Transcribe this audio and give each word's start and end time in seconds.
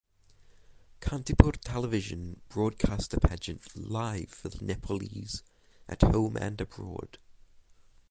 Kantipur 0.99 1.51
Television 1.63 2.41
broadcast 2.49 3.11
the 3.11 3.19
pageant 3.19 3.75
live 3.75 4.29
for 4.31 4.49
the 4.49 4.65
Nepalese 4.65 5.43
at 5.87 6.01
home 6.01 6.37
and 6.37 6.59
abroad. 6.59 7.19